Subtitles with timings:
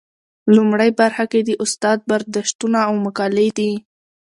[0.55, 3.71] لومړۍ برخه کې د استاد برداشتونه او مقالې دي.